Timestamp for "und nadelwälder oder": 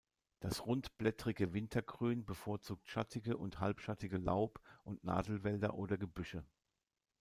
4.83-5.99